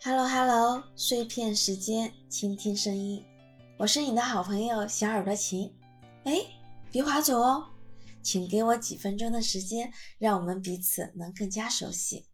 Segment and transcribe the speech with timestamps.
[0.00, 3.24] Hello Hello，碎片时间，倾听声音，
[3.76, 5.74] 我是你的好朋友小耳朵琴。
[6.22, 6.40] 哎，
[6.92, 7.66] 别划走哦，
[8.22, 12.26] 请给我几分钟的时间，让我们彼此能更加熟悉。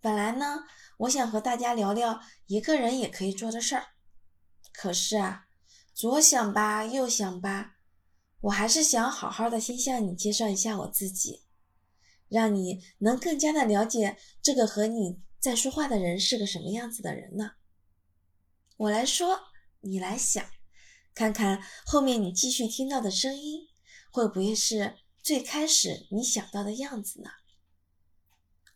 [0.00, 0.64] 本来呢，
[0.96, 3.88] 我想和大家聊聊一个人也可以做的事儿，
[4.72, 5.44] 可是啊，
[5.92, 7.74] 左想吧，右想吧，
[8.40, 11.42] 我还是想好好的先向你介绍一下我自己，
[12.30, 15.20] 让你能更加的了解这个和你。
[15.42, 17.56] 在说话的人是个什么样子的人呢？
[18.76, 19.40] 我来说，
[19.80, 20.46] 你来想，
[21.16, 23.68] 看看后面你继续听到的声音，
[24.12, 27.30] 会不会是最开始你想到的样子呢？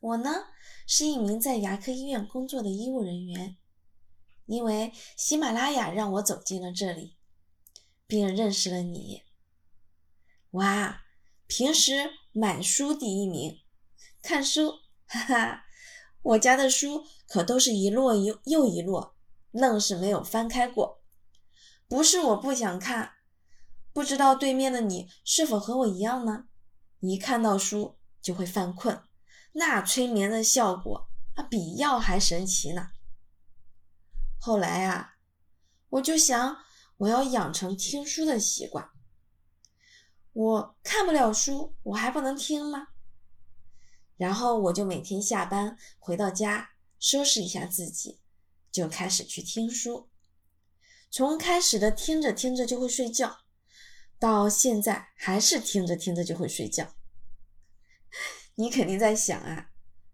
[0.00, 0.46] 我呢，
[0.88, 3.56] 是一名在牙科医院工作的医务人员，
[4.46, 7.16] 因为喜马拉雅让我走进了这里，
[8.08, 9.22] 并认识了你。
[10.50, 11.04] 哇，
[11.46, 13.60] 平时买书第一名，
[14.20, 15.65] 看书，哈哈。
[16.26, 19.14] 我家的书可都是一摞一又一摞，
[19.52, 21.00] 愣是没有翻开过。
[21.86, 23.12] 不是我不想看，
[23.92, 26.46] 不知道对面的你是否和我一样呢？
[26.98, 29.00] 一看到书就会犯困，
[29.52, 32.88] 那催眠的效果啊，比药还神奇呢。
[34.40, 35.18] 后来啊，
[35.90, 36.56] 我就想
[36.96, 38.90] 我要养成听书的习惯。
[40.32, 42.88] 我看不了书，我还不能听吗？
[44.16, 48.18] 然后我就每天下班回到家，收拾一下自己，
[48.72, 50.08] 就开始去听书。
[51.10, 53.40] 从开始的听着听着就会睡觉，
[54.18, 56.94] 到现在还是听着听着就会睡觉。
[58.56, 59.70] 你肯定在想啊，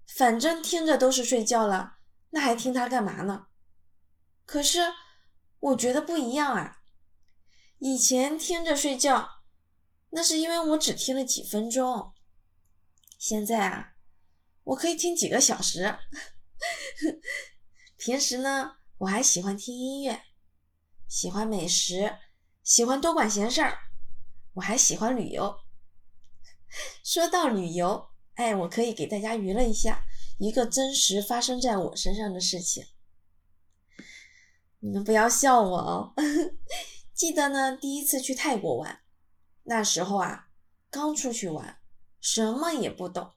[0.06, 1.98] 反正听着都是睡觉了，
[2.30, 3.46] 那还听它干嘛呢？
[4.44, 4.80] 可是
[5.60, 6.82] 我觉得不一样啊。
[7.78, 9.42] 以前听着睡觉，
[10.10, 12.12] 那是因为我只听了几分钟。
[13.16, 13.91] 现在啊。
[14.64, 15.98] 我可以听几个小时。
[17.96, 20.22] 平时呢，我还喜欢听音乐，
[21.08, 22.18] 喜欢美食，
[22.62, 23.78] 喜欢多管闲事儿，
[24.54, 25.56] 我还喜欢旅游。
[27.04, 30.04] 说到旅游，哎，我可以给大家娱乐一下
[30.38, 32.86] 一个真实发生在我身上的事情。
[34.80, 36.14] 你们不要笑我哦。
[37.12, 39.00] 记得呢，第一次去泰国玩，
[39.64, 40.48] 那时候啊，
[40.90, 41.78] 刚出去玩，
[42.20, 43.32] 什么也不懂。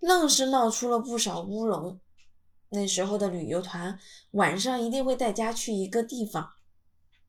[0.00, 2.00] 愣是闹出了不少乌龙。
[2.70, 3.98] 那时候的旅游团
[4.32, 6.54] 晚上一定会带家去一个地方，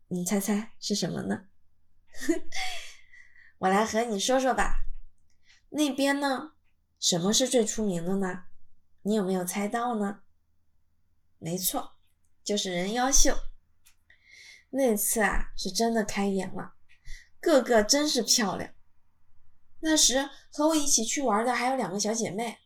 [0.09, 1.45] 你猜猜是什么呢？
[3.59, 4.85] 我来和你说说吧。
[5.69, 6.53] 那边呢，
[6.99, 8.45] 什么是最出名的呢？
[9.03, 10.21] 你有没有猜到呢？
[11.37, 11.93] 没错，
[12.43, 13.33] 就是人妖秀。
[14.71, 16.73] 那次啊，是真的开眼了，
[17.39, 18.73] 个个真是漂亮。
[19.81, 22.57] 那时和我一起去玩的还有两个小姐妹，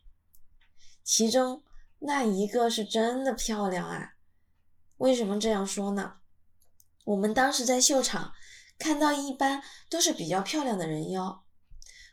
[1.02, 1.62] 其中
[2.00, 4.14] 那一个是真的漂亮啊！
[4.96, 6.16] 为什么这样说呢？
[7.04, 8.32] 我们当时在秀场
[8.78, 11.44] 看到，一般都是比较漂亮的人妖，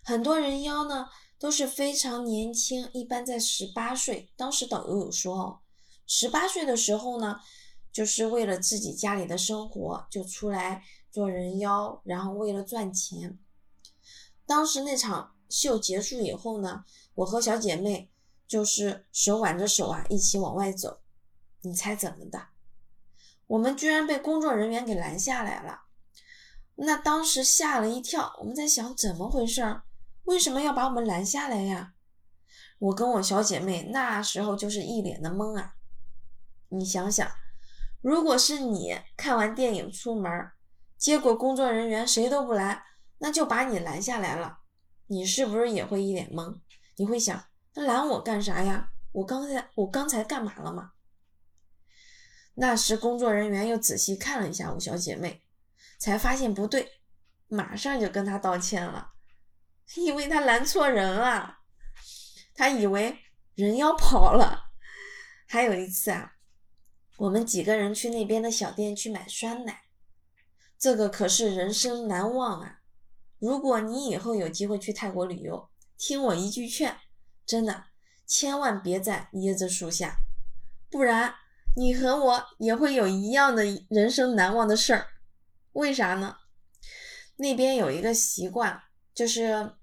[0.03, 1.07] 很多人妖呢
[1.40, 4.31] 都是非常年轻，一般在十八岁。
[4.35, 5.59] 当时导游有说哦，
[6.06, 7.40] 十八岁的时候呢，
[7.91, 13.40] 就是为了自己家里的生活就出来做人妖，然后为了赚钱。
[14.51, 16.84] 当时那场秀结束以后呢，
[17.16, 18.12] 我和小姐妹
[18.45, 21.00] 就是手挽着手啊，一起往外走。
[21.62, 22.47] 你猜怎么的？
[23.47, 25.84] 我们居然被工作人员给拦下来了。
[26.75, 29.84] 那当时吓了一跳，我们在想怎么回事？
[30.25, 31.94] 为什么要把我们拦下来呀？
[32.79, 35.75] 我跟我小姐妹那时候就是一脸的懵啊。
[36.67, 37.25] 你想想，
[38.01, 40.29] 如果是你看完电影出门，
[40.97, 42.84] 结果工作人员谁都不拦。
[43.24, 44.62] 那就把你拦下来了，
[45.06, 46.59] 你是不是也会一脸懵？
[46.96, 47.46] 你会想，
[47.76, 48.92] 那拦我干啥呀？
[49.12, 50.94] 我刚才我刚才干嘛了吗？
[52.56, 55.44] 那时工作人员又仔细看了一下我小姐妹，
[56.00, 57.00] 才发现不对，
[57.48, 59.12] 马上就跟她道歉了，
[59.98, 61.59] 因为她拦错人了，
[62.56, 63.20] 她以为
[63.53, 64.72] 人要跑了。
[65.48, 66.38] 还有一次啊，
[67.17, 69.84] 我们几个人去那边的小店去买酸奶，
[70.79, 72.79] 这个可是人生难忘啊。
[73.41, 75.67] 如果你以后有机会去泰国旅游，
[75.97, 76.96] 听我一句劝，
[77.43, 77.85] 真的
[78.28, 80.16] 千万别在椰子树下，
[80.91, 81.34] 不然
[81.76, 85.08] 你和我也会有一样的人生难忘的事儿。
[85.72, 86.38] 为啥呢？
[87.38, 88.79] 那边有一个习惯，
[89.16, 89.73] 就是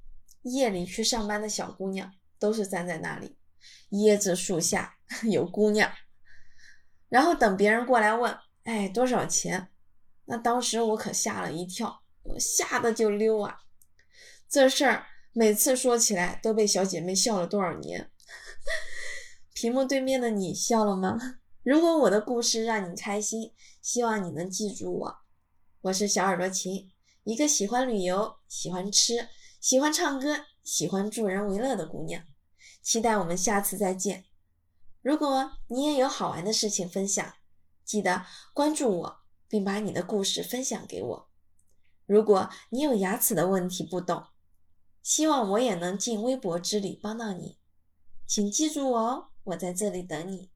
[0.43, 3.37] 夜里去上班的小姑娘都是站在那里，
[3.91, 4.95] 椰子树下
[5.29, 5.91] 有姑娘，
[7.09, 9.69] 然后等别人过来问，哎，多少钱？
[10.27, 12.05] 那当时我可吓了一跳。
[12.39, 13.61] 吓得就溜啊！
[14.49, 18.11] 这事儿每次说起来都被小姐妹笑了多少年。
[19.55, 21.19] 屏幕对面的你笑了吗？
[21.63, 25.19] 如果我的故事让你开心，希望你能记住我。
[25.83, 26.91] 我是小耳朵琴，
[27.25, 29.29] 一个喜欢旅游、喜欢吃、
[29.61, 32.25] 喜欢唱歌、喜欢助人为乐的姑娘。
[32.83, 34.25] 期待我们下次再见。
[35.03, 37.35] 如果你也有好玩的事情分享，
[37.85, 38.25] 记得
[38.55, 41.28] 关注我，并把你的故事分享给我。
[42.09, 44.25] 如果你有牙齿的问题不懂，
[45.03, 47.59] 希望我也能尽微薄之力帮到你。
[48.27, 50.49] 请记住我哦，我在这里等你。